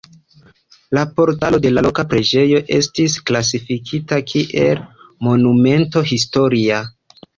La 0.97 1.01
portalo 1.19 1.59
de 1.65 1.71
la 1.73 1.83
loka 1.87 2.05
preĝejo 2.13 2.61
estis 2.77 3.17
klasifikita 3.31 4.19
kiel 4.33 4.83
Monumento 5.29 6.05
historia. 6.15 6.81